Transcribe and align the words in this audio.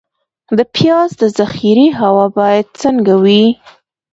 د 0.57 0.59
پیاز 0.75 1.09
د 1.21 1.23
ذخیرې 1.37 1.87
هوا 1.99 2.25
باید 2.37 2.65
څنګه 2.81 3.13
وي؟ 3.23 3.45